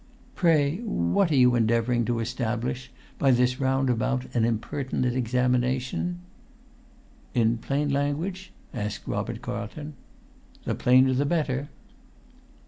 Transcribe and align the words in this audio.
"Pray 0.33 0.77
what 0.77 1.29
are 1.31 1.35
you 1.35 1.53
endeavouring 1.53 2.05
to 2.05 2.19
establish 2.19 2.89
by 3.19 3.29
this 3.29 3.59
round 3.59 3.87
about 3.87 4.25
and 4.33 4.47
impertinent 4.47 5.15
examination?" 5.15 6.21
"In 7.35 7.59
plain 7.59 7.89
language?" 7.89 8.51
asked 8.73 9.05
Robert 9.07 9.43
Carlton. 9.43 9.93
"The 10.63 10.73
plainer 10.73 11.13
the 11.13 11.25
better." 11.27 11.69